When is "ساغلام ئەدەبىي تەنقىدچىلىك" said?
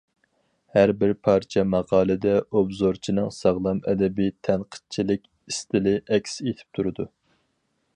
3.37-5.31